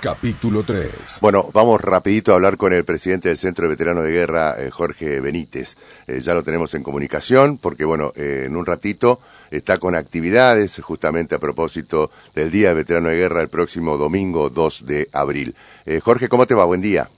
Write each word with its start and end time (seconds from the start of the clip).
Capítulo 0.00 0.62
3. 0.62 1.18
Bueno, 1.20 1.50
vamos 1.52 1.80
rapidito 1.80 2.30
a 2.30 2.36
hablar 2.36 2.56
con 2.56 2.72
el 2.72 2.84
presidente 2.84 3.30
del 3.30 3.36
Centro 3.36 3.64
de 3.64 3.70
Veteranos 3.70 4.04
de 4.04 4.12
Guerra, 4.12 4.54
eh, 4.56 4.70
Jorge 4.70 5.18
Benítez. 5.20 5.76
Eh, 6.06 6.20
ya 6.20 6.34
lo 6.34 6.44
tenemos 6.44 6.72
en 6.74 6.84
comunicación 6.84 7.58
porque, 7.58 7.84
bueno, 7.84 8.12
eh, 8.14 8.44
en 8.46 8.54
un 8.54 8.64
ratito 8.64 9.18
está 9.50 9.78
con 9.78 9.96
actividades 9.96 10.78
justamente 10.80 11.34
a 11.34 11.40
propósito 11.40 12.12
del 12.32 12.52
Día 12.52 12.68
de 12.68 12.74
Veterano 12.74 13.08
de 13.08 13.16
Guerra 13.16 13.40
el 13.40 13.48
próximo 13.48 13.96
domingo 13.96 14.50
2 14.50 14.86
de 14.86 15.08
abril. 15.12 15.56
Jorge, 16.02 16.28
¿cómo 16.28 16.46
te 16.46 16.54
va? 16.54 16.64
Buen 16.64 16.80
día. 16.80 17.08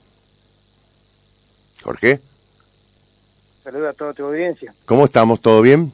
Jorge. 1.83 2.19
Saludos 3.63 3.89
a 3.89 3.93
toda 3.93 4.13
tu 4.13 4.25
audiencia. 4.25 4.73
¿Cómo 4.87 5.05
estamos? 5.05 5.39
¿Todo 5.39 5.61
bien? 5.61 5.93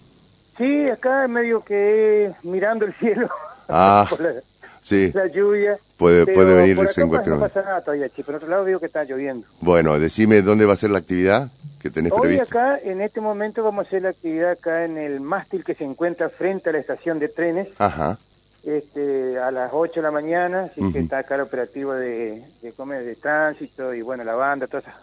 Sí, 0.57 0.87
acá 0.87 1.27
medio 1.27 1.61
que 1.65 2.31
mirando 2.43 2.85
el 2.85 2.93
cielo. 2.93 3.29
Ah. 3.67 4.07
sí. 4.83 5.11
la 5.13 5.27
lluvia. 5.27 5.77
Puede, 5.97 6.25
puede 6.25 6.55
venir 6.55 6.71
en 6.71 6.75
cualquier 6.75 7.05
momento. 7.05 7.29
No 7.31 7.39
pasa 7.39 7.61
nada 7.61 7.81
todavía, 7.81 8.09
Pero 8.15 8.25
Por 8.25 8.35
otro 8.35 8.49
lado 8.49 8.65
veo 8.65 8.79
que 8.79 8.87
está 8.87 9.03
lloviendo. 9.03 9.47
Bueno, 9.61 9.99
decime 9.99 10.41
dónde 10.41 10.65
va 10.65 10.73
a 10.73 10.77
ser 10.77 10.91
la 10.91 10.99
actividad 10.99 11.49
que 11.81 11.89
tenés 11.89 12.11
Hoy 12.13 12.39
acá, 12.39 12.77
en 12.77 13.01
este 13.01 13.19
momento, 13.19 13.63
vamos 13.63 13.85
a 13.85 13.87
hacer 13.87 14.03
la 14.03 14.09
actividad 14.09 14.51
acá 14.51 14.85
en 14.85 14.97
el 14.97 15.19
mástil 15.19 15.63
que 15.63 15.73
se 15.73 15.83
encuentra 15.83 16.29
frente 16.29 16.69
a 16.69 16.73
la 16.73 16.79
estación 16.79 17.19
de 17.19 17.29
trenes. 17.29 17.67
Ajá. 17.77 18.17
Este, 18.63 19.37
a 19.39 19.51
las 19.51 19.71
8 19.73 19.95
de 19.95 20.01
la 20.01 20.11
mañana, 20.11 20.69
así 20.71 20.93
que 20.93 20.99
está 20.99 21.17
acá 21.17 21.35
el 21.35 21.41
operativo 21.41 21.91
de, 21.93 22.41
de, 22.61 22.71
comer, 22.71 23.03
de 23.03 23.15
tránsito 23.15 23.93
y 23.93 24.01
bueno, 24.01 24.23
la 24.23 24.35
banda, 24.35 24.67
todas 24.67 24.85
esas 24.85 24.95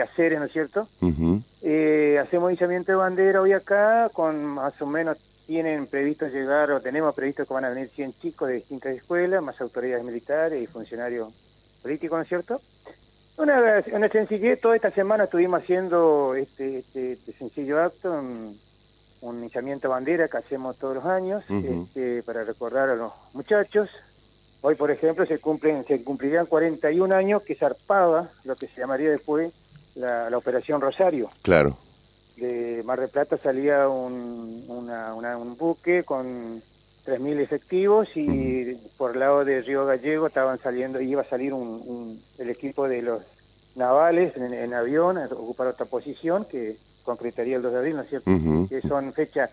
hacer, 0.00 0.38
¿no 0.38 0.44
es 0.44 0.52
cierto? 0.52 0.88
eh, 1.62 2.18
hacemos 2.20 2.52
izamiento 2.52 2.92
de 2.92 2.96
bandera 2.96 3.40
hoy 3.40 3.52
acá, 3.52 4.10
con 4.12 4.44
más 4.44 4.80
o 4.80 4.86
menos 4.86 5.16
tienen 5.46 5.86
previsto 5.86 6.26
llegar, 6.26 6.72
o 6.72 6.80
tenemos 6.80 7.14
previsto 7.14 7.46
que 7.46 7.54
van 7.54 7.64
a 7.64 7.70
venir 7.70 7.88
100 7.88 8.14
chicos 8.14 8.48
de 8.48 8.54
distintas 8.54 8.94
escuelas, 8.94 9.42
más 9.42 9.60
autoridades 9.60 10.04
militares 10.04 10.62
y 10.62 10.66
funcionarios 10.66 11.28
políticos, 11.82 12.18
¿no 12.18 12.22
es 12.22 12.28
cierto? 12.28 12.60
Una, 13.38 13.82
una 13.92 14.08
sencillez, 14.08 14.60
toda 14.60 14.76
esta 14.76 14.90
semana 14.90 15.24
estuvimos 15.24 15.62
haciendo 15.62 16.34
este, 16.34 16.78
este, 16.78 17.12
este 17.12 17.32
sencillo 17.32 17.80
acto, 17.80 18.12
un, 18.12 18.58
un 19.20 19.44
hinchamiento 19.44 19.88
bandera 19.88 20.26
que 20.28 20.38
hacemos 20.38 20.76
todos 20.78 20.96
los 20.96 21.04
años 21.04 21.44
este, 21.48 22.22
para 22.22 22.44
recordar 22.44 22.88
a 22.88 22.96
los 22.96 23.12
muchachos. 23.34 23.90
Hoy, 24.62 24.74
por 24.74 24.90
ejemplo, 24.90 25.26
se 25.26 25.38
cumplen 25.38 25.84
se 25.84 26.02
cumplirían 26.02 26.46
41 26.46 27.14
años 27.14 27.42
que 27.42 27.54
zarpaba 27.54 28.30
lo 28.44 28.56
que 28.56 28.66
se 28.66 28.80
llamaría 28.80 29.10
después 29.10 29.52
la, 29.94 30.28
la 30.30 30.38
Operación 30.38 30.80
Rosario. 30.80 31.28
Claro 31.42 31.76
de 32.36 32.82
Mar 32.84 33.00
del 33.00 33.08
Plata 33.08 33.38
salía 33.38 33.88
un, 33.88 34.64
un 34.68 35.56
buque 35.56 36.04
con 36.04 36.62
3.000 37.06 37.40
efectivos 37.40 38.08
y 38.16 38.74
por 38.96 39.12
el 39.14 39.20
lado 39.20 39.44
de 39.44 39.62
Río 39.62 39.86
Gallego 39.86 40.26
estaban 40.26 40.58
saliendo, 40.58 41.00
iba 41.00 41.22
a 41.22 41.28
salir 41.28 41.54
un, 41.54 42.20
el 42.38 42.50
equipo 42.50 42.88
de 42.88 43.02
los 43.02 43.22
navales 43.76 44.36
en, 44.36 44.74
avión 44.74 45.18
a 45.18 45.26
ocupar 45.26 45.68
otra 45.68 45.86
posición 45.86 46.44
que 46.44 46.76
concretaría 47.04 47.56
el 47.56 47.62
2 47.62 47.72
de 47.72 47.78
abril, 47.78 47.96
¿no 47.96 48.02
es 48.02 48.08
cierto? 48.08 48.30
Que 48.68 48.80
son 48.82 49.12
fechas 49.12 49.50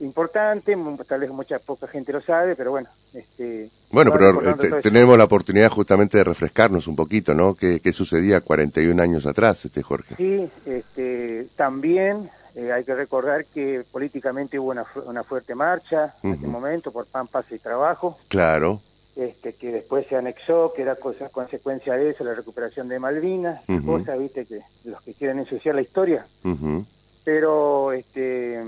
importante, 0.00 0.76
tal 1.06 1.20
vez 1.20 1.30
mucha 1.30 1.58
poca 1.58 1.86
gente 1.86 2.12
lo 2.12 2.20
sabe, 2.20 2.56
pero 2.56 2.72
bueno. 2.72 2.88
Este, 3.12 3.70
bueno, 3.90 4.12
pero 4.12 4.42
eh, 4.42 4.82
tenemos 4.82 5.16
la 5.16 5.24
oportunidad 5.24 5.70
justamente 5.70 6.18
de 6.18 6.24
refrescarnos 6.24 6.86
un 6.88 6.96
poquito, 6.96 7.34
¿no? 7.34 7.54
¿Qué, 7.54 7.80
qué 7.80 7.92
sucedía 7.92 8.40
41 8.40 9.00
años 9.00 9.26
atrás, 9.26 9.64
este 9.64 9.82
Jorge? 9.82 10.16
Sí, 10.16 10.48
este, 10.66 11.46
también 11.56 12.28
eh, 12.56 12.72
hay 12.72 12.84
que 12.84 12.94
recordar 12.94 13.44
que 13.46 13.84
políticamente 13.90 14.58
hubo 14.58 14.70
una, 14.70 14.84
una 15.06 15.22
fuerte 15.22 15.54
marcha 15.54 16.14
en 16.22 16.34
ese 16.34 16.46
momento 16.46 16.90
por 16.90 17.06
pan, 17.06 17.28
paz 17.28 17.46
y 17.50 17.58
trabajo. 17.58 18.18
Claro. 18.28 18.80
Este, 19.16 19.52
que 19.52 19.70
después 19.70 20.08
se 20.08 20.16
anexó, 20.16 20.72
que 20.74 20.82
era 20.82 20.96
cosa, 20.96 21.28
consecuencia 21.28 21.94
de 21.94 22.10
eso, 22.10 22.24
la 22.24 22.34
recuperación 22.34 22.88
de 22.88 22.98
Malvinas, 22.98 23.62
cosas, 23.86 24.18
viste, 24.18 24.44
que 24.44 24.60
los 24.84 25.00
que 25.02 25.14
quieren 25.14 25.38
ensuciar 25.38 25.76
la 25.76 25.82
historia. 25.82 26.26
Pero, 27.24 27.92
este 27.92 28.60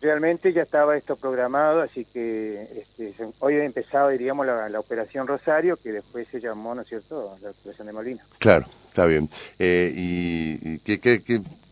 realmente 0.00 0.52
ya 0.52 0.62
estaba 0.62 0.96
esto 0.96 1.16
programado, 1.16 1.80
así 1.80 2.04
que 2.04 2.62
este, 2.80 3.14
hoy 3.40 3.54
ha 3.54 3.64
empezado, 3.64 4.10
diríamos, 4.10 4.46
la, 4.46 4.78
Operación 4.78 5.26
Rosario, 5.26 5.76
que 5.76 5.92
después 5.92 6.28
se 6.28 6.40
llamó, 6.40 6.74
¿no 6.74 6.82
es 6.82 6.88
cierto?, 6.88 7.36
la 7.42 7.50
Operación 7.50 7.86
de 7.86 7.92
Molina. 7.92 8.24
Claro, 8.38 8.66
está 8.88 9.06
bien. 9.06 9.28
Eh, 9.58 9.92
¿Y, 9.96 10.78
qué, 10.80 11.00
qué, 11.00 11.22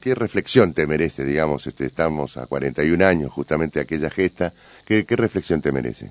qué, 0.01 0.15
reflexión 0.15 0.73
te 0.73 0.87
merece, 0.87 1.25
digamos, 1.25 1.67
este, 1.67 1.87
estamos 1.87 2.37
a 2.37 2.47
41 2.47 3.05
años 3.05 3.33
justamente 3.33 3.79
de 3.79 3.85
aquella 3.85 4.11
gesta, 4.11 4.53
¿qué, 4.85 5.05
qué 5.05 5.17
reflexión 5.17 5.61
te 5.61 5.73
merece? 5.73 6.11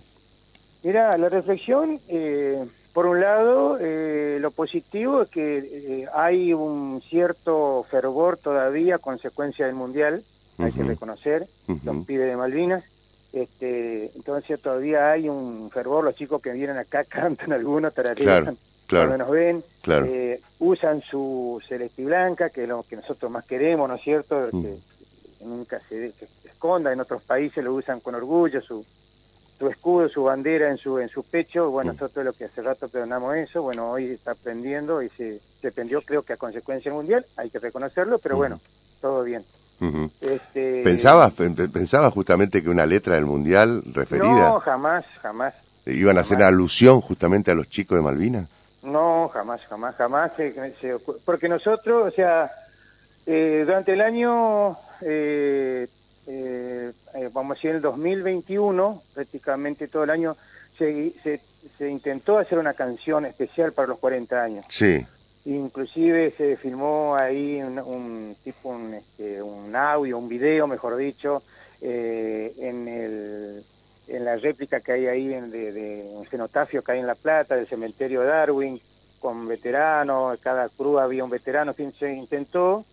Mira, 0.83 1.17
la 1.17 1.29
reflexión, 1.29 1.99
eh, 2.09 2.63
por 2.93 3.05
un 3.07 3.21
lado, 3.21 3.77
eh, 3.79 4.37
lo 4.39 4.51
positivo 4.51 5.23
es 5.23 5.29
que 5.29 6.07
hay 6.13 6.53
un 6.53 7.01
cierto 7.09 7.85
fervor 7.89 8.37
todavía 8.37 8.99
consecuencia 8.99 9.65
del 9.65 9.75
Mundial, 9.75 10.23
hay 10.57 10.71
que 10.71 10.83
reconocer, 10.83 11.47
los 11.83 12.05
pibes 12.05 12.27
de 12.27 12.37
Malvinas. 12.37 12.83
Este, 13.31 14.11
entonces 14.15 14.61
todavía 14.61 15.11
hay 15.11 15.27
un 15.27 15.71
fervor, 15.71 16.03
los 16.03 16.15
chicos 16.15 16.39
que 16.39 16.51
vienen 16.51 16.77
acá 16.77 17.03
cantan 17.09 17.51
algunos, 17.51 17.93
tararean, 17.93 18.55
claro, 18.85 19.17
nos 19.17 19.29
ven, 19.31 19.63
eh, 19.87 20.39
usan 20.59 21.01
su 21.01 21.59
celeste 21.67 22.05
blanca, 22.05 22.49
que 22.49 22.63
es 22.63 22.69
lo 22.69 22.83
que 22.83 22.95
nosotros 22.95 23.31
más 23.31 23.45
queremos, 23.45 23.89
¿no 23.89 23.95
es 23.95 24.03
cierto? 24.03 24.49
Que 24.51 24.77
nunca 25.45 25.81
se, 25.89 26.13
esconda, 26.45 26.93
en 26.93 27.01
otros 27.01 27.23
países 27.23 27.63
lo 27.63 27.73
usan 27.73 28.01
con 28.01 28.13
orgullo, 28.13 28.61
su, 28.61 28.85
su 29.57 29.67
escudo, 29.67 30.07
su 30.09 30.23
bandera 30.25 30.69
en 30.69 30.77
su 30.77 30.99
en 30.99 31.09
su 31.09 31.23
pecho, 31.23 31.71
bueno, 31.71 31.93
nosotros 31.93 32.23
lo 32.23 32.33
que 32.33 32.45
hace 32.45 32.61
rato 32.61 32.87
perdonamos 32.87 33.35
eso, 33.35 33.63
bueno, 33.63 33.89
hoy 33.89 34.11
está 34.11 34.33
aprendiendo 34.33 35.01
y 35.01 35.09
se, 35.09 35.39
se 35.59 35.69
aprendió 35.69 36.03
creo 36.03 36.21
que 36.21 36.33
a 36.33 36.37
consecuencia 36.37 36.93
mundial, 36.93 37.25
hay 37.35 37.49
que 37.49 37.57
reconocerlo, 37.57 38.19
pero 38.19 38.37
bueno, 38.37 38.59
todo 39.01 39.23
bien 39.23 39.43
este... 40.21 40.83
¿Pensaba, 40.83 41.29
¿Pensaba 41.29 42.11
justamente 42.11 42.61
que 42.63 42.69
una 42.69 42.85
letra 42.85 43.15
del 43.15 43.25
Mundial 43.25 43.83
referida? 43.93 44.49
No, 44.49 44.59
jamás, 44.59 45.05
jamás. 45.21 45.53
¿Iban 45.85 46.17
a 46.17 46.21
hacer 46.21 46.41
alusión 46.43 47.01
justamente 47.01 47.51
a 47.51 47.55
los 47.55 47.69
chicos 47.69 47.97
de 47.97 48.01
Malvinas? 48.01 48.47
No, 48.83 49.29
jamás, 49.33 49.61
jamás, 49.69 49.95
jamás. 49.95 50.31
porque 51.25 51.49
nosotros, 51.49 52.07
o 52.07 52.11
sea, 52.11 52.51
eh, 53.25 53.63
durante 53.65 53.93
el 53.93 54.01
año, 54.01 54.77
eh, 55.01 55.87
eh, 56.27 56.91
vamos 57.33 57.51
a 57.51 57.55
decir, 57.55 57.69
en 57.71 57.75
el 57.77 57.81
2021, 57.81 59.01
prácticamente 59.13 59.87
todo 59.87 60.03
el 60.03 60.09
año, 60.09 60.35
se, 60.77 61.13
se, 61.23 61.41
se 61.77 61.89
intentó 61.89 62.37
hacer 62.37 62.57
una 62.57 62.73
canción 62.73 63.25
especial 63.25 63.71
para 63.71 63.89
los 63.89 63.99
40 63.99 64.41
años. 64.43 64.65
Sí. 64.69 65.05
Inclusive 65.45 66.31
se 66.37 66.55
filmó 66.55 67.15
ahí 67.15 67.61
un, 67.61 68.35
tipo, 68.43 68.69
un, 68.69 68.93
este, 68.93 69.41
un 69.41 69.75
audio, 69.75 70.17
un 70.17 70.29
video, 70.29 70.67
mejor 70.67 70.95
dicho, 70.95 71.43
eh, 71.81 72.53
en, 72.59 72.87
el, 72.87 73.63
en 74.07 74.25
la 74.25 74.37
réplica 74.37 74.79
que 74.79 74.93
hay 74.93 75.07
ahí 75.07 75.33
en, 75.33 75.51
de, 75.51 76.09
un 76.13 76.25
cenotafio 76.27 76.81
que 76.81 76.93
hay 76.93 76.99
en 76.99 77.07
La 77.07 77.15
Plata, 77.15 77.55
del 77.55 77.67
cementerio 77.67 78.21
de 78.21 78.27
Darwin, 78.27 78.79
con 79.19 79.45
veteranos, 79.47 80.39
cada 80.39 80.69
cruz 80.69 81.01
había 81.01 81.25
un 81.25 81.29
veterano, 81.29 81.73
fin, 81.73 81.91
se 81.91 82.13
intentó, 82.13 82.85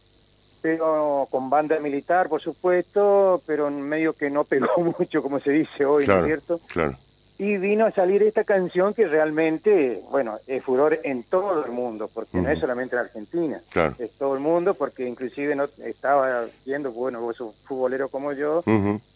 pero 0.60 1.28
con 1.31 1.50
banda 1.50 1.78
militar, 1.78 2.28
por 2.28 2.41
supuesto, 2.41 3.41
pero 3.47 3.69
en 3.69 3.81
medio 3.81 4.12
que 4.12 4.28
no 4.28 4.43
pegó 4.43 4.69
mucho, 4.99 5.22
como 5.22 5.39
se 5.39 5.53
dice 5.53 5.84
hoy, 5.84 6.05
¿no 6.05 6.19
es 6.19 6.27
cierto? 6.27 6.60
Claro 6.66 6.97
y 7.41 7.56
vino 7.56 7.87
a 7.87 7.91
salir 7.91 8.23
esta 8.23 8.45
canción 8.45 8.93
que 8.93 9.09
realmente, 9.09 10.03
bueno, 10.11 10.37
es 10.47 10.62
furor 10.62 11.01
en 11.05 11.23
todo 11.23 11.65
el 11.65 11.73
mundo, 11.73 12.11
porque 12.12 12.37
no 12.37 12.51
es 12.51 12.59
solamente 12.59 12.97
en 12.97 13.01
Argentina, 13.01 13.62
es 13.99 14.11
todo 14.19 14.34
el 14.34 14.41
mundo, 14.41 14.75
porque 14.75 15.09
inclusive 15.09 15.55
no 15.55 15.67
estaba 15.83 16.45
viendo, 16.67 16.93
bueno, 16.93 17.23
vos 17.23 17.37
sos 17.37 17.55
futbolero 17.65 18.11
como 18.11 18.34
yo, 18.34 18.62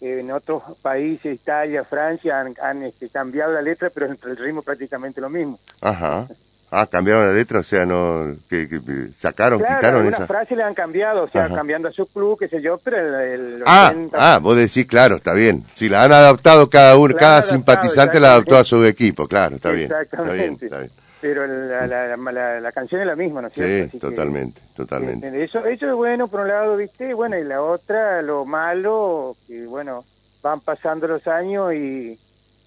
en 0.00 0.30
otros 0.30 0.62
países, 0.80 1.34
Italia, 1.34 1.84
Francia, 1.84 2.40
han, 2.40 2.54
han 2.62 2.84
este, 2.84 3.10
cambiado 3.10 3.52
la 3.52 3.60
letra, 3.60 3.90
pero 3.90 4.06
entre 4.06 4.30
el 4.30 4.38
ritmo 4.38 4.62
prácticamente 4.62 5.20
lo 5.20 5.28
mismo. 5.28 5.58
Ajá. 5.82 6.26
Ah, 6.76 6.88
cambiaron 6.88 7.26
la 7.26 7.32
letra, 7.32 7.60
o 7.60 7.62
sea, 7.62 7.86
no, 7.86 8.34
que, 8.50 8.68
sacaron, 9.16 9.60
claro, 9.60 9.76
quitaron 9.76 10.06
esa. 10.08 10.26
frases 10.26 10.56
le 10.56 10.64
han 10.64 10.74
cambiado, 10.74 11.22
o 11.22 11.28
sea, 11.28 11.48
cambiando 11.48 11.86
a 11.86 11.92
su 11.92 12.04
club, 12.06 12.36
qué 12.36 12.48
sé 12.48 12.60
yo, 12.60 12.78
pero 12.78 13.20
el, 13.20 13.62
ah, 13.64 13.94
ah, 14.12 14.40
vos 14.42 14.56
decís, 14.56 14.84
claro, 14.86 15.16
está 15.16 15.34
bien. 15.34 15.64
Si 15.74 15.88
la 15.88 16.02
han 16.02 16.12
adaptado 16.12 16.68
cada 16.68 16.96
uno, 16.96 17.14
cada 17.14 17.42
simpatizante 17.42 18.18
la 18.18 18.32
adaptó 18.32 18.58
a 18.58 18.64
su 18.64 18.84
equipo, 18.84 19.28
claro, 19.28 19.54
está 19.54 19.70
bien. 19.70 19.92
Está 19.92 20.22
bien, 20.32 20.58
está 20.60 20.78
bien. 20.78 20.90
Pero 21.20 21.46
la, 21.46 21.86
la, 21.86 22.60
la, 22.60 22.72
canción 22.72 23.00
es 23.00 23.06
la 23.06 23.16
misma, 23.16 23.40
¿no 23.40 23.48
es 23.48 23.54
cierto? 23.54 23.92
Sí, 23.92 23.98
totalmente, 23.98 24.60
totalmente. 24.76 25.42
Eso, 25.42 25.64
eso 25.64 25.86
es 25.86 25.94
bueno 25.94 26.28
por 26.28 26.40
un 26.40 26.48
lado, 26.48 26.76
¿viste? 26.76 27.14
Bueno, 27.14 27.38
y 27.38 27.44
la 27.44 27.62
otra, 27.62 28.20
lo 28.20 28.44
malo, 28.44 29.36
que 29.46 29.64
bueno, 29.64 30.04
van 30.42 30.60
pasando 30.60 31.06
los 31.06 31.26
años 31.26 31.72
y 31.72 32.18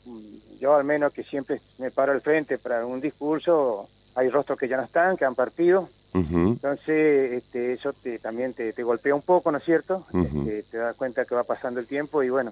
mm, 0.06 0.60
yo 0.60 0.76
al 0.76 0.86
menos 0.86 1.14
que 1.14 1.24
siempre 1.24 1.62
me 1.78 1.92
paro 1.92 2.14
al 2.14 2.22
frente 2.22 2.58
para 2.58 2.86
un 2.86 3.00
discurso, 3.00 3.88
hay 4.18 4.30
rostros 4.30 4.58
que 4.58 4.68
ya 4.68 4.78
no 4.78 4.84
están, 4.84 5.16
que 5.16 5.26
han 5.26 5.36
partido. 5.36 5.90
Entonces, 6.14 7.34
este, 7.34 7.74
eso 7.74 7.94
te, 7.94 8.18
también 8.18 8.52
te, 8.54 8.72
golpea 8.82 9.14
un 9.14 9.22
poco, 9.22 9.52
¿no 9.52 9.60
es 9.60 9.64
cierto? 9.64 10.08
Este, 10.12 10.64
te 10.64 10.78
das 10.78 10.96
cuenta 10.96 11.26
que 11.26 11.36
va 11.36 11.44
pasando 11.44 11.80
el 11.80 11.86
tiempo 11.86 12.24
y 12.24 12.30
bueno, 12.30 12.52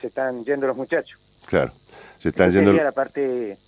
se 0.00 0.06
están 0.06 0.44
yendo 0.44 0.68
los 0.68 0.76
muchachos. 0.76 1.18
Claro, 1.46 1.72
se 2.20 2.28
están 2.28 2.52
yendo. 2.52 2.72
la 2.72 2.92
parte 2.92 3.58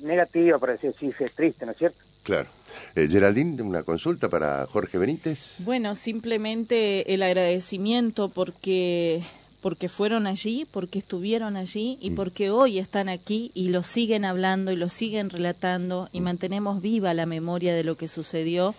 negativa, 0.00 0.58
para 0.58 0.72
decir 0.72 0.92
así, 0.96 1.14
es 1.16 1.32
triste, 1.32 1.64
¿no 1.64 1.70
es 1.70 1.78
cierto? 1.78 1.98
Claro. 2.24 2.48
Eh, 2.96 3.06
Geraldine, 3.08 3.62
una 3.62 3.84
consulta 3.84 4.28
para 4.28 4.66
Jorge 4.66 4.98
Benítez. 4.98 5.58
Bueno, 5.60 5.94
simplemente 5.94 7.14
el 7.14 7.22
agradecimiento 7.22 8.30
porque 8.30 9.22
porque 9.62 9.88
fueron 9.88 10.26
allí, 10.26 10.66
porque 10.70 10.98
estuvieron 10.98 11.56
allí 11.56 11.96
y 12.00 12.10
mm. 12.10 12.14
porque 12.16 12.50
hoy 12.50 12.78
están 12.78 13.08
aquí 13.08 13.52
y 13.54 13.68
lo 13.68 13.84
siguen 13.84 14.24
hablando 14.24 14.72
y 14.72 14.76
lo 14.76 14.88
siguen 14.88 15.30
relatando 15.30 16.08
y 16.12 16.20
mm. 16.20 16.24
mantenemos 16.24 16.82
viva 16.82 17.14
la 17.14 17.26
memoria 17.26 17.72
de 17.74 17.84
lo 17.84 17.94
que 17.94 18.08
sucedió 18.08 18.74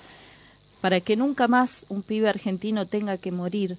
para 0.82 1.00
que 1.00 1.16
nunca 1.16 1.48
más 1.48 1.86
un 1.88 2.02
pibe 2.02 2.28
argentino 2.28 2.86
tenga 2.86 3.18
que 3.18 3.32
morir 3.32 3.78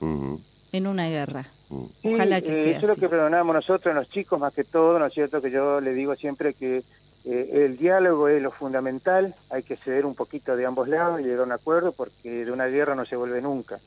en 0.00 0.86
una 0.86 1.08
guerra. 1.10 1.46
Mm. 1.68 2.14
Ojalá 2.14 2.40
que 2.40 2.52
eh, 2.52 2.62
sea. 2.64 2.78
Eso 2.78 2.86
es 2.86 2.96
lo 2.96 2.96
que 2.96 3.08
perdonamos 3.10 3.54
nosotros, 3.54 3.94
los 3.94 4.08
chicos 4.08 4.40
más 4.40 4.54
que 4.54 4.64
todo, 4.64 4.98
¿no 4.98 5.06
es 5.06 5.12
cierto? 5.12 5.42
Que 5.42 5.50
yo 5.50 5.82
le 5.82 5.92
digo 5.92 6.16
siempre 6.16 6.54
que 6.54 6.82
eh, 7.30 7.66
el 7.66 7.76
diálogo 7.76 8.28
es 8.28 8.40
lo 8.40 8.50
fundamental, 8.50 9.34
hay 9.50 9.62
que 9.62 9.76
ceder 9.76 10.06
un 10.06 10.14
poquito 10.14 10.56
de 10.56 10.64
ambos 10.64 10.88
lados 10.88 11.20
y 11.20 11.24
llegar 11.24 11.40
a 11.40 11.44
un 11.44 11.52
acuerdo 11.52 11.92
porque 11.92 12.46
de 12.46 12.50
una 12.50 12.66
guerra 12.66 12.94
no 12.94 13.04
se 13.04 13.16
vuelve 13.16 13.42
nunca. 13.42 13.78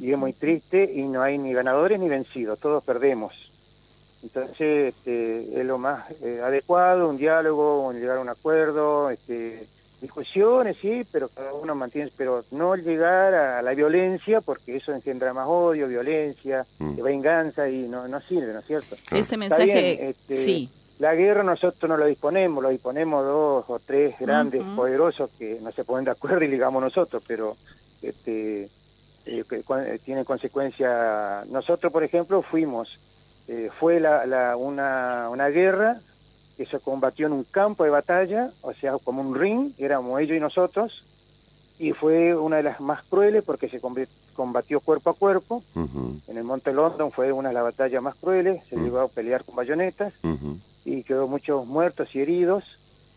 Y 0.00 0.10
es 0.10 0.18
muy 0.18 0.32
triste 0.32 0.90
y 0.92 1.02
no 1.02 1.22
hay 1.22 1.38
ni 1.38 1.52
ganadores 1.52 2.00
ni 2.00 2.08
vencidos, 2.08 2.58
todos 2.58 2.82
perdemos. 2.82 3.52
Entonces 4.24 4.94
este, 4.94 5.60
es 5.60 5.64
lo 5.64 5.78
más 5.78 6.10
eh, 6.22 6.40
adecuado, 6.42 7.08
un 7.08 7.18
diálogo, 7.18 7.92
llegar 7.92 8.18
a 8.18 8.20
un 8.20 8.28
acuerdo, 8.28 9.10
este, 9.10 9.64
discusiones, 10.00 10.76
sí, 10.80 11.06
pero 11.12 11.28
cada 11.28 11.54
uno 11.54 11.76
mantiene, 11.76 12.10
pero 12.16 12.44
no 12.50 12.74
llegar 12.74 13.32
a 13.32 13.62
la 13.62 13.74
violencia 13.74 14.40
porque 14.40 14.76
eso 14.76 14.92
engendra 14.92 15.32
más 15.32 15.46
odio, 15.46 15.86
violencia, 15.86 16.66
mm. 16.80 17.00
venganza 17.00 17.68
y 17.68 17.88
no, 17.88 18.08
no 18.08 18.20
sirve, 18.20 18.52
¿no 18.52 18.58
es 18.58 18.66
cierto? 18.66 18.96
Ese 19.12 19.36
mensaje, 19.36 20.08
este, 20.10 20.44
sí 20.44 20.70
la 20.98 21.14
guerra 21.14 21.42
nosotros 21.42 21.88
no 21.88 21.96
lo 21.96 22.06
disponemos, 22.06 22.62
lo 22.62 22.68
disponemos 22.68 23.24
dos 23.24 23.64
o 23.68 23.78
tres 23.78 24.14
grandes, 24.20 24.62
poderosos 24.76 25.30
que 25.38 25.58
no 25.60 25.72
se 25.72 25.84
ponen 25.84 26.04
de 26.04 26.12
acuerdo 26.12 26.44
y 26.44 26.48
digamos 26.48 26.82
nosotros, 26.82 27.22
pero 27.26 27.56
este, 28.02 28.68
eh, 29.24 29.44
que, 29.48 29.56
eh, 29.56 29.98
tiene 30.04 30.24
consecuencia. 30.24 31.44
Nosotros, 31.50 31.92
por 31.92 32.04
ejemplo, 32.04 32.42
fuimos, 32.42 32.98
eh, 33.48 33.70
fue 33.78 34.00
la, 34.00 34.56
una, 34.56 35.28
una 35.30 35.48
guerra 35.48 35.98
que 36.56 36.66
se 36.66 36.78
combatió 36.78 37.26
en 37.26 37.32
un 37.32 37.44
campo 37.44 37.84
de 37.84 37.90
batalla, 37.90 38.50
o 38.60 38.72
sea, 38.72 38.92
como 39.02 39.22
un 39.22 39.34
ring, 39.34 39.72
éramos 39.78 40.20
ellos 40.20 40.36
y 40.36 40.40
nosotros, 40.40 41.04
y 41.78 41.92
fue 41.92 42.34
una 42.34 42.58
de 42.58 42.64
las 42.64 42.80
más 42.80 43.02
crueles 43.02 43.42
porque 43.42 43.68
se 43.68 43.80
combatió 44.34 44.80
cuerpo 44.80 45.10
a 45.10 45.14
cuerpo. 45.14 45.62
En 46.28 46.36
el 46.36 46.44
Monte 46.44 46.72
London 46.72 47.10
fue 47.10 47.32
una 47.32 47.48
de 47.48 47.54
las 47.54 47.64
batallas 47.64 48.02
más 48.02 48.14
crueles, 48.14 48.62
se 48.68 48.76
llegó 48.76 49.00
a 49.00 49.08
pelear 49.08 49.42
con 49.44 49.56
bayonetas 49.56 50.12
y 50.84 51.02
quedó 51.02 51.28
muchos 51.28 51.66
muertos 51.66 52.14
y 52.14 52.20
heridos, 52.20 52.64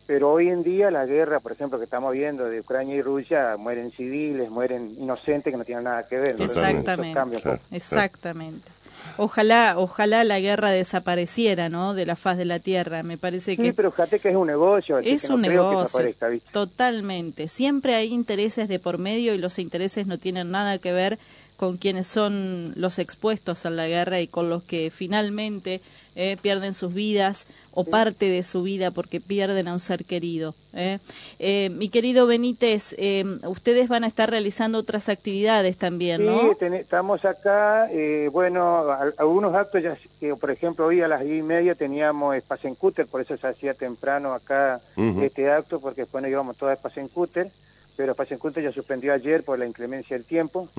pero 0.08 0.32
hoy 0.32 0.50
en 0.50 0.64
día 0.64 0.92
la 0.92 1.06
guerra, 1.06 1.40
por 1.40 1.52
ejemplo, 1.52 1.80
que 1.80 1.86
estamos 1.86 2.14
viendo 2.14 2.46
de 2.46 2.60
Ucrania 2.60 2.96
y 2.96 3.02
Rusia, 3.02 3.56
mueren 3.58 3.92
civiles, 3.92 4.50
mueren 4.50 4.96
inocentes 5.00 5.52
que 5.52 5.58
no 5.58 5.64
tienen 5.64 5.86
nada 5.86 6.08
que 6.08 6.20
ver. 6.20 6.36
Exactamente, 6.40 7.60
exactamente. 7.72 8.76
Ojalá, 9.18 9.76
ojalá 9.78 10.24
la 10.24 10.40
guerra 10.40 10.72
desapareciera, 10.72 11.70
¿no? 11.70 11.94
De 11.94 12.06
la 12.06 12.16
faz 12.16 12.38
de 12.38 12.46
la 12.46 12.60
tierra. 12.60 13.02
Me 13.02 13.18
parece 13.18 13.56
que. 13.56 13.64
Sí, 13.64 13.72
pero 13.72 13.92
fíjate 13.92 14.20
que 14.20 14.30
es 14.30 14.36
un 14.36 14.48
negocio. 14.48 15.00
Es 15.00 15.30
un 15.30 15.42
negocio. 15.42 16.14
Totalmente. 16.52 17.48
Siempre 17.48 17.96
hay 17.96 18.14
intereses 18.14 18.68
de 18.68 18.80
por 18.80 18.98
medio 18.98 19.34
y 19.34 19.38
los 19.38 19.58
intereses 19.60 20.06
no 20.06 20.18
tienen 20.18 20.52
nada 20.52 20.80
que 20.80 20.92
ver 20.92 21.18
con 21.56 21.78
quienes 21.78 22.08
son 22.08 22.74
los 22.76 23.00
expuestos 23.00 23.66
a 23.66 23.70
la 23.70 23.88
guerra 23.88 24.20
y 24.20 24.28
con 24.28 24.50
los 24.50 24.64
que 24.64 24.92
finalmente 24.94 25.80
eh, 26.18 26.38
pierden 26.42 26.74
sus 26.74 26.94
vidas 26.94 27.46
o 27.74 27.84
parte 27.84 28.28
de 28.28 28.42
su 28.44 28.64
vida 28.64 28.90
porque 28.90 29.20
pierden 29.20 29.68
a 29.68 29.74
un 29.74 29.82
ser 29.82 30.06
querido. 30.06 30.56
¿eh? 30.74 31.00
Eh, 31.40 31.70
mi 31.72 31.90
querido 31.90 32.26
Benítez, 32.26 32.96
ustedes 33.44 33.90
van 33.90 34.06
a 34.06 34.08
estar 34.08 34.30
realizando 34.30 34.78
otras 34.78 35.10
actividades 35.10 35.76
también, 35.76 36.26
¿no? 36.26 36.54
Sí, 36.58 36.66
estamos 36.74 37.26
acá, 37.26 37.90
bueno, 38.32 38.86
algunos 39.18 39.54
actos, 39.56 39.84
ya, 39.84 39.98
por 40.40 40.52
ejemplo, 40.52 40.86
hoy 40.86 41.02
a 41.02 41.10
las 41.10 41.22
diez 41.26 41.40
y 41.40 41.44
media 41.44 41.76
teníamos 41.76 42.36
Cúter, 42.80 43.08
por 43.08 43.20
eso 43.20 43.36
se 43.36 43.48
hacía 43.48 43.74
temprano 43.74 44.34
acá 44.34 44.80
este 45.22 45.52
acto, 45.52 45.82
porque 45.82 46.04
después 46.04 46.22
nos 46.22 46.32
íbamos 46.32 46.56
todos 46.56 46.78
a 46.82 47.08
Cúter, 47.14 47.52
pero 47.98 48.16
Cúter 48.16 48.64
ya 48.64 48.72
suspendió 48.72 49.14
ayer 49.14 49.44
por 49.44 49.60
la 49.60 49.66
inclemencia 49.66 50.16
del 50.16 50.26
tiempo. 50.26 50.70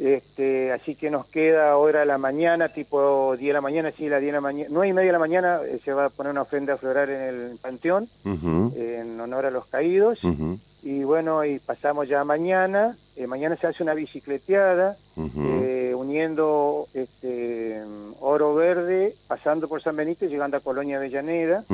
Este, 0.00 0.72
así 0.72 0.94
que 0.94 1.10
nos 1.10 1.26
queda 1.26 1.72
ahora 1.72 2.04
la 2.04 2.18
mañana, 2.18 2.68
tipo 2.68 3.36
10 3.36 3.48
de 3.48 3.52
la 3.52 3.60
mañana, 3.60 3.90
sí, 3.96 4.08
la 4.08 4.20
10 4.20 4.28
de 4.28 4.32
la 4.32 4.40
mañana, 4.40 4.68
9 4.70 4.88
y 4.88 4.92
media 4.92 5.08
de 5.08 5.12
la 5.12 5.18
mañana 5.18 5.60
eh, 5.66 5.80
se 5.84 5.92
va 5.92 6.06
a 6.06 6.10
poner 6.10 6.30
una 6.30 6.42
ofrenda 6.42 6.76
floral 6.76 7.10
en 7.10 7.20
el 7.20 7.58
panteón, 7.60 8.08
en 8.24 9.20
honor 9.20 9.46
a 9.46 9.50
los 9.50 9.66
caídos. 9.66 10.20
Y 10.82 11.02
bueno, 11.02 11.44
y 11.44 11.58
pasamos 11.58 12.08
ya 12.08 12.22
mañana, 12.22 12.96
eh, 13.16 13.26
mañana 13.26 13.56
se 13.56 13.66
hace 13.66 13.82
una 13.82 13.94
bicicleteada, 13.94 14.96
eh, 15.16 15.92
uniendo 15.96 16.86
este, 16.94 17.82
Oro 18.20 18.54
Verde, 18.54 19.14
pasando 19.26 19.66
por 19.66 19.82
San 19.82 19.96
Benito 19.96 20.24
y 20.24 20.28
llegando 20.28 20.56
a 20.56 20.60
Colonia 20.60 20.98
Avellaneda. 20.98 21.64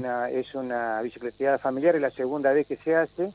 Una, 0.00 0.30
es 0.30 0.54
una 0.54 1.00
bicicleteada 1.02 1.58
familiar, 1.58 1.94
es 1.94 2.02
la 2.02 2.10
segunda 2.10 2.52
vez 2.52 2.66
que 2.66 2.76
se 2.76 2.94
hace. 2.94 3.32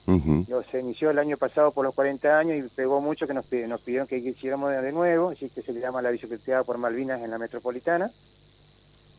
se 0.71 0.79
inició 0.79 1.11
el 1.11 1.19
año 1.19 1.37
pasado 1.37 1.71
por 1.71 1.85
los 1.85 1.95
40 1.95 2.37
años 2.37 2.57
y 2.57 2.75
pegó 2.75 3.01
mucho 3.01 3.27
que 3.27 3.33
nos, 3.33 3.45
nos 3.51 3.81
pidieron 3.81 4.07
que 4.07 4.17
hiciéramos 4.17 4.71
de 4.71 4.91
nuevo, 4.91 5.29
así 5.29 5.49
que 5.49 5.61
se 5.61 5.73
le 5.73 5.79
llama 5.79 6.01
la 6.01 6.11
bicicleteada 6.11 6.63
por 6.63 6.77
Malvinas 6.77 7.21
en 7.21 7.31
la 7.31 7.37
metropolitana, 7.37 8.09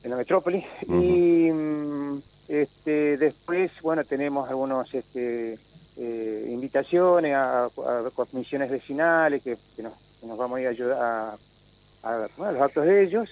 en 0.02 0.10
la 0.10 0.16
metrópoli. 0.16 0.64
Y 0.88 1.50
mm, 1.50 2.22
este, 2.48 3.16
después, 3.16 3.70
bueno, 3.82 4.04
tenemos 4.04 4.48
algunos... 4.48 4.92
Este, 4.94 5.58
eh, 5.98 6.48
invitaciones 6.50 7.34
a, 7.34 7.70
comisiones 8.14 8.70
vecinales 8.70 9.42
que, 9.42 9.56
nos, 9.82 10.36
vamos 10.36 10.58
a 10.58 10.60
ir 10.60 10.66
a 10.66 10.70
ayudar 10.70 11.38
a, 12.02 12.28
los 12.36 12.60
actos 12.60 12.84
de 12.84 13.02
ellos. 13.02 13.30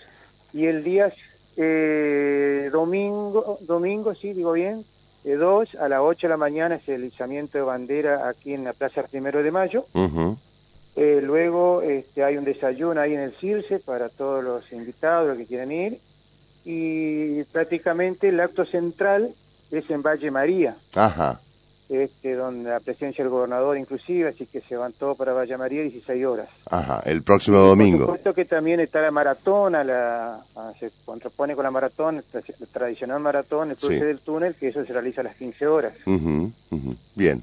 Y 0.52 0.67
el 0.67 0.82
día 0.82 1.12
eh, 1.56 2.69
domingo, 2.73 3.59
domingo, 3.62 4.15
sí, 4.15 4.33
digo 4.33 4.53
bien, 4.53 4.85
de 5.23 5.37
2 5.37 5.77
a 5.77 5.89
las 5.89 6.01
8 6.01 6.27
de 6.27 6.31
la 6.31 6.37
mañana 6.37 6.75
es 6.77 6.89
el 6.89 7.05
izamiento 7.05 7.59
de 7.59 7.65
bandera 7.65 8.29
aquí 8.29 8.55
en 8.55 8.65
la 8.65 8.73
Plaza 8.73 9.03
Primero 9.05 9.43
de 9.43 9.51
Mayo. 9.51 9.87
Eh, 10.97 11.21
luego 11.23 11.83
este, 11.83 12.23
hay 12.23 12.37
un 12.37 12.45
desayuno 12.45 13.01
ahí 13.01 13.15
en 13.15 13.21
el 13.21 13.33
Circe 13.33 13.81
para 13.81 14.09
todos 14.09 14.45
los 14.45 14.73
invitados, 14.73 15.29
los 15.29 15.39
que 15.39 15.47
quieran 15.47 15.73
ir. 15.73 15.99
Y 16.65 17.43
prácticamente 17.45 18.29
el 18.29 18.41
acto 18.41 18.65
central 18.65 19.35
es 19.71 19.91
en 19.91 20.03
Valle 20.03 20.31
María. 20.31 20.77
Ajá 20.95 21.41
este, 21.88 22.34
donde 22.34 22.70
la 22.70 22.81
presencia 22.81 23.22
del 23.22 23.31
gobernador 23.31 23.76
inclusive, 23.76 24.29
así 24.29 24.46
que 24.46 24.60
se 24.60 24.76
van 24.76 24.93
todos 24.93 25.17
para 25.17 25.32
Valle 25.32 25.56
María 25.56 25.82
16 25.82 26.24
horas. 26.24 26.48
Ajá, 26.70 27.03
el 27.05 27.22
próximo 27.22 27.58
domingo. 27.58 28.06
Por 28.06 28.17
supuesto 28.17 28.34
que 28.34 28.44
también 28.44 28.81
está 28.81 29.00
la 29.03 29.10
maratón, 29.10 29.72
la, 29.72 30.41
se 30.79 30.91
contrapone 31.05 31.55
con 31.55 31.64
la 31.64 31.70
maratón, 31.70 32.22
el 32.32 32.69
tradicional 32.69 33.20
maratón, 33.20 33.70
el 33.70 33.76
cruce 33.76 34.05
del 34.05 34.20
túnel, 34.20 34.55
que 34.55 34.69
eso 34.69 34.84
se 34.84 34.93
realiza 34.93 35.20
a 35.20 35.24
las 35.24 35.36
15 35.36 35.67
horas. 35.67 35.94
Bien. 37.14 37.43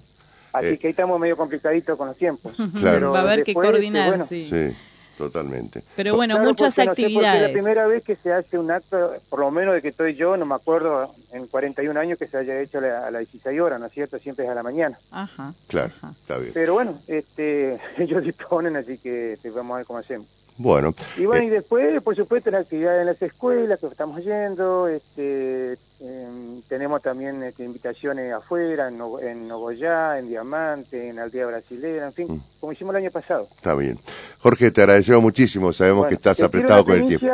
Así 0.54 0.68
eh, 0.68 0.78
que 0.78 0.88
ahí 0.88 0.92
estamos 0.92 1.20
medio 1.20 1.38
complicaditos 1.38 1.98
con 1.98 2.08
los 2.08 2.18
tiempos. 2.18 2.54
Claro. 2.78 3.12
Va 3.12 3.20
a 3.20 3.22
haber 3.22 3.44
que 3.44 3.54
coordinar, 3.54 4.28
sí. 4.28 4.48
sí. 4.50 4.76
Totalmente. 5.18 5.84
Pero 5.96 6.16
bueno, 6.16 6.40
muchas 6.40 6.78
actividades. 6.80 7.42
es 7.42 7.48
la 7.48 7.54
primera 7.54 7.88
vez 7.88 8.04
que 8.04 8.16
se 8.16 8.34
hace 8.34 8.58
un 8.58 8.72
acto, 8.72 9.14
por 9.30 9.40
lo 9.40 9.52
menos 9.52 9.74
de 9.76 9.82
que 9.82 9.90
estoy 9.90 10.16
yo, 10.16 10.38
no 10.38 10.46
me 10.46 10.56
acuerdo 10.56 11.14
en 11.32 11.48
41 11.48 12.00
años 12.00 12.18
que 12.18 12.28
se 12.28 12.38
haya 12.38 12.60
hecho 12.60 12.80
a 12.80 13.12
las 13.12 13.20
16 13.20 13.60
horas, 13.60 13.80
¿no 13.80 13.86
es 13.86 13.92
cierto? 13.92 14.18
Siempre 14.20 14.46
es 14.46 14.52
a 14.52 14.56
la 14.56 14.64
mañana. 14.64 14.98
Ajá. 15.12 15.54
Claro, 15.68 15.94
está 16.20 16.38
bien. 16.38 16.52
Pero 16.54 16.74
bueno, 16.74 17.00
este, 17.08 17.80
ellos 17.98 18.24
disponen, 18.24 18.76
así 18.76 18.98
que 18.98 19.38
vamos 19.54 19.76
a 19.76 19.78
ver 19.78 19.86
cómo 19.86 20.00
hacemos. 20.00 20.28
Bueno. 20.62 20.94
Y 21.18 21.26
bueno, 21.26 21.44
y 21.46 21.48
eh, 21.48 21.52
después, 21.52 22.02
por 22.04 22.16
supuesto, 22.16 22.52
la 22.52 22.60
actividad 22.60 23.00
en 23.00 23.08
las 23.08 23.22
escuelas 23.22 23.80
que 23.80 23.88
estamos 23.88 24.24
yendo, 24.24 24.88
este, 24.88 25.74
em, 26.00 26.62
tenemos 26.68 27.02
también 27.02 27.42
este, 27.42 27.64
invitaciones 27.64 28.32
afuera, 28.32 28.88
en, 28.88 29.02
en 29.22 29.48
Nogoyá, 29.48 30.20
en 30.20 30.28
Diamante, 30.28 31.10
en 31.10 31.20
Aldea 31.20 31.48
Brasilera, 31.48 32.08
en 32.08 32.14
fin, 32.14 32.28
mm. 32.30 32.42
como 32.60 32.74
hicimos 32.74 32.94
el 32.94 33.04
año 33.04 33.12
pasado. 33.12 33.48
Está 33.56 33.74
bien. 33.74 33.98
Jorge, 34.42 34.72
te 34.72 34.82
agradecemos 34.82 35.22
muchísimo, 35.22 35.72
sabemos 35.72 36.08
que 36.08 36.16
estás 36.16 36.42
apretado 36.42 36.84
con 36.84 36.96
el 36.96 37.06
tiempo. 37.06 37.28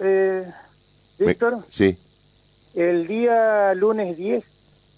Eh, 0.00 0.44
Víctor. 1.18 1.58
Sí. 1.70 1.96
El 2.74 3.06
día 3.06 3.72
lunes 3.74 4.16
10 4.16 4.44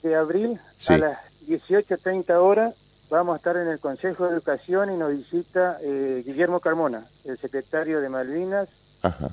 de 0.03 0.15
abril 0.15 0.61
a 0.89 0.97
las 0.97 1.19
18.30 1.47 2.31
horas 2.37 2.75
vamos 3.11 3.35
a 3.35 3.37
estar 3.37 3.57
en 3.57 3.69
el 3.69 3.79
Consejo 3.79 4.27
de 4.27 4.33
Educación 4.33 4.95
y 4.95 4.97
nos 4.97 5.15
visita 5.15 5.77
eh, 5.83 6.23
Guillermo 6.25 6.61
Carmona, 6.61 7.05
el 7.25 7.37
secretario 7.37 8.01
de 8.01 8.09
Malvinas, 8.09 8.69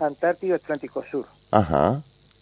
Antártico 0.02 0.56
Atlántico 0.56 1.04
Sur. 1.10 1.26
Ajá. 1.52 2.02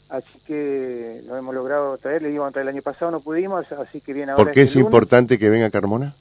Así 0.10 0.40
que 0.48 1.22
lo 1.28 1.38
hemos 1.38 1.54
logrado 1.54 1.98
traer, 1.98 2.24
le 2.24 2.32
íbamos 2.32 2.50
a 2.50 2.54
traer 2.54 2.68
el 2.68 2.76
año 2.76 2.82
pasado, 2.82 3.12
no 3.12 3.20
pudimos, 3.20 3.72
así 3.74 4.02
que 4.02 4.14
viene 4.14 4.32
ahora. 4.32 4.46
¿Por 4.46 4.54
qué 4.54 4.64
es 4.64 4.76
importante 4.76 5.38
que 5.38 5.50
venga 5.50 5.70
Carmona? 5.70 6.16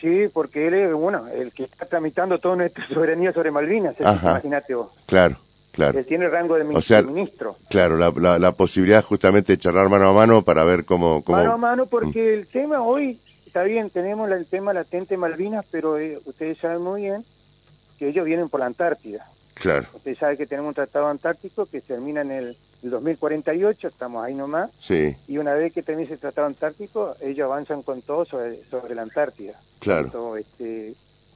Sí, 0.00 0.28
porque 0.32 0.68
él 0.68 0.74
es, 0.74 0.92
bueno, 0.92 1.26
el 1.28 1.52
que 1.52 1.64
está 1.64 1.86
tramitando 1.86 2.38
toda 2.38 2.56
nuestra 2.56 2.86
soberanía 2.92 3.32
sobre 3.32 3.50
Malvinas, 3.50 3.94
imagínate 4.00 4.74
vos. 4.74 4.90
Claro. 5.06 5.36
Claro. 5.72 6.00
Él 6.00 6.04
tiene 6.04 6.28
rango 6.28 6.56
de 6.56 6.64
ministro. 6.64 7.56
Claro, 7.68 7.96
la, 7.96 8.38
la, 8.40 8.52
posibilidad 8.52 9.04
justamente 9.04 9.52
de 9.52 9.58
charlar 9.58 9.88
mano 9.88 10.08
a 10.08 10.12
mano 10.12 10.42
para 10.42 10.64
ver 10.64 10.84
cómo... 10.84 11.22
cómo... 11.22 11.38
Mano 11.38 11.52
a 11.52 11.56
mano 11.56 11.86
porque 11.86 12.34
el 12.34 12.48
tema 12.48 12.82
hoy, 12.82 13.20
está 13.46 13.62
bien, 13.62 13.88
tenemos 13.88 14.28
el 14.32 14.46
tema 14.46 14.72
latente 14.72 15.16
Malvinas, 15.16 15.64
pero 15.70 15.96
eh, 15.96 16.18
ustedes 16.24 16.58
saben 16.58 16.82
muy 16.82 17.02
bien 17.02 17.24
que 18.00 18.08
ellos 18.08 18.26
vienen 18.26 18.48
por 18.48 18.58
la 18.58 18.66
Antártida. 18.66 19.24
Claro. 19.54 19.86
Usted 19.94 20.18
sabe 20.18 20.36
que 20.36 20.46
tenemos 20.46 20.70
un 20.70 20.74
tratado 20.74 21.06
antártico 21.06 21.66
que 21.66 21.80
termina 21.80 22.22
en 22.22 22.32
el, 22.32 22.56
2048, 22.88 23.88
estamos 23.88 24.24
ahí 24.24 24.34
nomás. 24.34 24.70
Sí. 24.78 25.14
Y 25.28 25.38
una 25.38 25.52
vez 25.54 25.72
que 25.72 25.82
termine 25.82 26.06
ese 26.06 26.16
tratado 26.16 26.46
antártico, 26.46 27.14
ellos 27.20 27.44
avanzan 27.44 27.82
con 27.82 28.00
todo 28.00 28.24
sobre, 28.24 28.64
sobre 28.64 28.94
la 28.94 29.02
Antártida. 29.02 29.60
Claro. 29.80 30.04
Tanto, 30.04 30.36
este, 30.36 30.94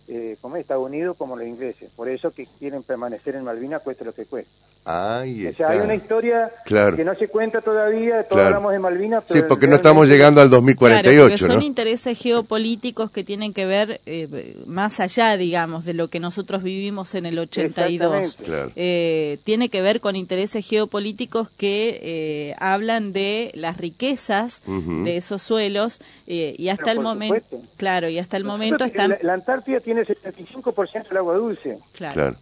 eh, 0.09 0.37
como 0.41 0.57
Estados 0.57 0.87
Unidos 0.87 1.17
como 1.17 1.37
los 1.37 1.47
ingleses. 1.47 1.91
Por 1.95 2.09
eso 2.09 2.31
que 2.31 2.47
quieren 2.59 2.83
permanecer 2.83 3.37
en 3.37 3.45
Malvinas, 3.45 3.83
cueste 3.83 4.05
lo 4.05 4.15
que 4.15 4.25
cueste. 4.25 4.51
Ahí 4.87 5.47
o 5.47 5.55
sea, 5.55 5.71
hay 5.71 5.79
una 5.79 5.95
historia 5.95 6.51
que 6.67 7.05
no 7.05 7.15
se 7.15 7.29
cuenta 7.29 7.63
todavía, 7.63 8.23
todos 8.25 8.43
hablamos 8.43 8.73
de 8.73 8.79
Malvinas. 8.79 9.25
Pero 9.27 9.41
sí, 9.41 9.47
porque 9.49 9.67
no 9.67 9.77
estamos 9.77 10.09
llegando 10.09 10.43
al 10.43 10.51
2048, 10.51 11.37
claro, 11.39 11.55
son 11.55 11.63
intereses 11.63 12.19
geopolíticos 12.19 13.11
que 13.11 13.25
tienen 13.25 13.55
que 13.55 13.65
ver 13.65 14.03
eh, 14.05 14.57
más 14.67 15.01
allá, 15.01 15.39
digamos, 15.39 15.87
de 15.87 15.95
lo 15.95 16.09
que 16.09 16.21
nosotros 16.21 16.63
vivimos 16.63 17.15
en 17.15 17.25
el 17.25 17.39
82. 17.39 18.39
Eh, 18.77 19.39
tiene 19.45 19.71
que 19.71 19.81
ver 19.81 20.01
con 20.01 20.17
intereses 20.17 20.67
geopolíticos 20.67 21.49
que 21.49 22.01
eh, 22.03 22.55
hablan 22.59 23.15
de 23.15 23.53
las 23.55 23.79
riquezas 23.79 24.61
de 24.67 25.17
esos 25.17 25.41
suelos 25.41 26.01
eh, 26.27 26.55
y 26.59 26.69
hasta 26.69 26.93
el 26.93 27.01
momento, 27.01 27.63
claro, 27.79 28.09
y 28.09 28.19
hasta 28.19 28.37
el 28.37 28.45
momento 28.45 28.85
están... 28.85 29.17
La, 29.23 29.35
Antártida 29.35 29.81
tiene 29.81 30.05
75% 30.05 31.09
del 31.09 31.17
agua 31.17 31.37
dulce. 31.37 31.79
claro. 31.95 32.37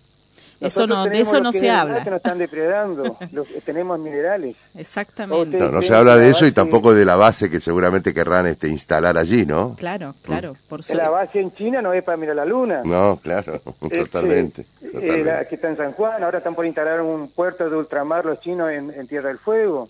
Eso 0.63 0.87
no, 0.87 1.05
de 1.05 1.21
eso 1.21 1.41
no 1.41 1.53
se 1.53 1.71
habla. 1.71 2.05
Que 2.05 2.11
nos 2.11 2.19
están 2.19 2.39
depredando, 2.39 3.17
tenemos 3.65 3.99
minerales. 3.99 4.57
Exactamente. 4.77 5.59
No, 5.59 5.71
no 5.71 5.83
se 5.83 5.95
habla 5.95 6.17
de 6.17 6.31
eso 6.31 6.47
y 6.47 6.53
tampoco 6.53 6.95
de 6.95 7.05
la 7.05 7.17
base 7.17 7.51
que 7.51 7.61
seguramente 7.61 8.15
querrán 8.15 8.47
este, 8.47 8.69
instalar 8.69 9.19
allí, 9.19 9.47
¿no? 9.47 9.75
Claro, 9.77 10.15
claro. 10.23 10.57
Por 10.69 10.83
La 10.95 11.11
base 11.11 11.41
en 11.41 11.53
China 11.55 11.83
no 11.83 11.93
es 11.93 12.03
para 12.03 12.17
mirar 12.17 12.37
la 12.37 12.45
luna. 12.45 12.83
No, 12.85 13.19
claro, 13.23 13.61
este, 13.83 14.05
totalmente. 14.05 14.67
Eh, 14.83 15.23
la 15.25 15.45
que 15.45 15.57
está 15.57 15.69
en 15.69 15.77
San 15.77 15.93
Juan, 15.93 16.23
ahora 16.23 16.39
están 16.39 16.55
por 16.55 16.67
instalar 16.67 17.01
un 17.01 17.29
puerto 17.29 17.69
de 17.69 17.77
ultramar 17.77 18.25
los 18.25 18.41
chinos 18.41 18.71
en, 18.71 19.07
Tierra 19.07 19.29
del 19.29 19.39
Fuego. 19.39 19.89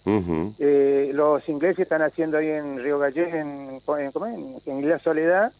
eh, 0.58 1.10
los 1.14 1.48
ingleses 1.48 1.80
están 1.80 2.02
haciendo 2.02 2.38
ahí 2.38 2.48
en 2.48 2.82
Río 2.82 2.98
Gallegos, 2.98 3.34
en, 3.34 3.80
en, 3.98 4.56
en 4.66 4.78
Isla 4.78 4.98
Soledad, 4.98 5.52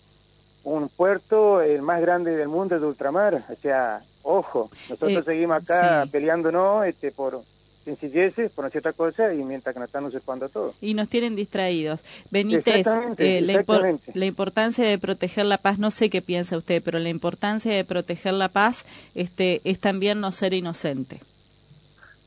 un 0.65 0.89
puerto 0.89 1.61
el 1.61 1.83
más 1.83 2.01
grande 2.01 2.37
del 2.37 2.49
mundo 2.49 2.79
de 2.79 2.87
ultramar. 2.87 3.45
O 3.49 3.57
sea, 3.57 4.03
ojo, 4.23 4.71
nosotros 4.89 5.23
eh, 5.23 5.23
seguimos 5.25 5.63
acá 5.63 6.07
peleándonos 6.11 6.87
este, 6.87 7.11
por 7.11 7.43
sencilleces, 7.85 8.51
por 8.53 8.65
una 8.65 8.71
cierta 8.71 8.93
cosa, 8.93 9.35
y 9.35 9.43
mientras 9.43 9.75
que 9.75 9.81
nos 9.81 9.89
están 9.89 10.05
usurpando 10.05 10.49
todo. 10.49 10.75
Y 10.81 10.95
nos 10.95 11.09
tienen 11.09 11.35
distraídos. 11.35 12.05
Benítez, 12.31 12.87
eh, 13.19 13.41
la, 13.41 13.99
la, 14.15 14.27
importancia 14.27 14.87
de 14.87 14.99
proteger 14.99 15.47
la 15.47 15.59
paz, 15.59 15.79
no 15.79 15.91
sé 15.91 16.09
qué 16.09 16.23
piensa 16.23 16.57
usted, 16.57 16.83
pero 16.83 16.99
la 16.99 17.09
importancia 17.09 17.75
de 17.75 17.85
proteger 17.85 18.35
la 18.35 18.49
paz 18.49 18.85
este, 19.15 19.61
es 19.65 19.81
también 19.81 20.21
no 20.21 20.31
ser 20.33 20.55
inocente. 20.55 21.21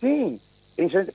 Sí, 0.01 0.39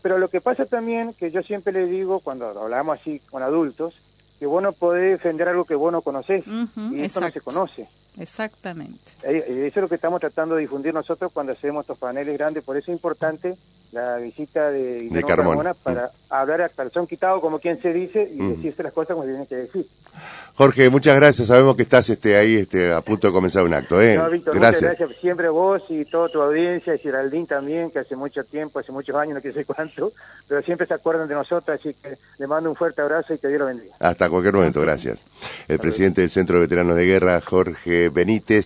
pero 0.03 0.19
lo 0.19 0.29
que 0.29 0.41
pasa 0.41 0.65
también, 0.65 1.13
que 1.15 1.31
yo 1.31 1.43
siempre 1.43 1.73
le 1.73 1.87
digo, 1.87 2.21
cuando 2.21 2.47
hablamos 2.47 2.99
así 2.99 3.21
con 3.31 3.43
adultos, 3.43 3.95
que 4.41 4.47
vos 4.47 4.63
no 4.63 4.73
podés 4.73 5.19
defender 5.19 5.49
algo 5.49 5.67
que 5.67 5.75
vos 5.75 5.93
no 5.93 6.01
conocés, 6.01 6.43
y 6.47 7.03
eso 7.03 7.21
no 7.21 7.31
se 7.31 7.43
conoce. 7.43 7.87
Exactamente. 8.19 9.13
Eh, 9.23 9.45
eh, 9.47 9.67
eso 9.67 9.81
es 9.81 9.83
lo 9.83 9.89
que 9.89 9.97
estamos 9.97 10.19
tratando 10.19 10.55
de 10.55 10.63
difundir 10.63 10.95
nosotros 10.95 11.31
cuando 11.33 11.53
hacemos 11.53 11.83
estos 11.83 11.99
paneles 11.99 12.37
grandes, 12.39 12.65
por 12.65 12.77
eso 12.77 12.91
es 12.91 12.97
importante 12.97 13.55
la 13.93 14.19
visita 14.19 14.71
de, 14.71 15.09
de 15.09 15.25
Carmona 15.25 15.75
para 15.75 16.07
mm. 16.07 16.11
hablar 16.31 16.63
a 16.63 16.69
calzón 16.69 17.07
quitado, 17.07 17.41
como 17.41 17.59
quien 17.59 17.81
se 17.81 17.93
dice, 17.93 18.31
y 18.33 18.41
mm. 18.41 18.51
decirse 18.57 18.83
las 18.83 18.93
cosas 18.93 19.15
como 19.15 19.25
se 19.25 19.31
tienen 19.31 19.47
que 19.47 19.57
decir. 19.57 19.87
Jorge, 20.55 20.91
muchas 20.91 21.17
gracias. 21.17 21.49
Sabemos 21.49 21.75
que 21.75 21.83
estás 21.83 22.09
este, 22.11 22.37
ahí 22.37 22.57
este, 22.57 22.93
a 22.93 23.01
punto 23.01 23.27
de 23.27 23.33
comenzar 23.33 23.65
un 23.65 23.73
acto. 23.75 24.01
¿eh? 24.01 24.21
Víctor, 24.31 24.55
gracias. 24.55 24.99
gracias 24.99 25.19
siempre 25.21 25.49
vos 25.49 25.83
y 25.89 26.05
toda 26.05 26.29
tu 26.29 26.41
audiencia, 26.41 26.95
y 26.95 26.99
Geraldín 26.99 27.47
también, 27.47 27.91
que 27.91 28.01
hace 28.01 28.15
mucho 28.15 28.45
tiempo, 28.45 28.79
hace 28.79 28.93
muchos 28.93 29.17
años, 29.17 29.43
no 29.43 29.53
sé 29.53 29.65
cuánto, 29.65 30.13
pero 30.47 30.63
siempre 30.63 30.87
se 30.87 30.95
acuerdan 30.95 31.29
de 31.29 31.35
nosotros, 31.35 31.79
así 31.79 31.95
que 31.95 32.17
le 32.39 32.47
mando 32.47 32.71
un 32.71 32.77
fuerte 32.77 33.01
abrazo 33.01 33.35
y 33.35 33.39
que 33.39 33.49
Dios 33.49 33.61
lo 33.61 33.67
bendiga. 33.67 33.95
Hasta 33.99 34.29
cualquier 34.29 34.55
momento, 34.55 34.81
gracias. 34.81 35.21
El 35.67 35.79
presidente 35.79 36.21
del 36.21 36.31
Centro 36.31 36.57
de 36.57 36.63
Veteranos 36.63 36.97
de 36.97 37.07
Guerra, 37.07 37.41
Jorge 37.41 38.09
Benítez. 38.09 38.59